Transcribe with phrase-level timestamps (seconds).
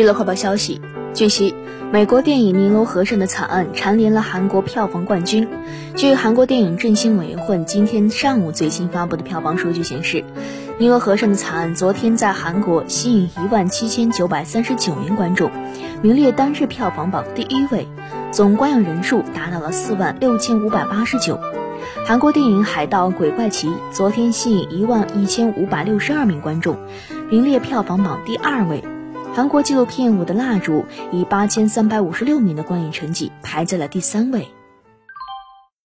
[0.00, 0.80] 娱乐快报消息，
[1.12, 1.54] 据悉，
[1.92, 5.46] 美国电影《尼罗河上的惨案》蝉联了韩国票房冠军。
[5.94, 10.16] 据韩国电影振兴委员会今天上午最新发布的票房数据显示，
[10.78, 15.50] 《尼罗河上的惨案》昨天在韩国吸引一万七千九百三十九名观众，
[16.00, 17.86] 名列单日票房榜第一位，
[18.32, 21.38] 总观影人数达到了四万六千五百八十九。
[22.06, 26.78] 韩国电影《海盗鬼怪奇》昨天吸引一万一千五百六十二名观众，
[27.28, 28.82] 名列票房榜第二位。
[29.32, 30.80] 韩国纪录片《我的蜡烛》
[31.12, 34.59] 以八千三百五十六名的观影成绩排在了第三位。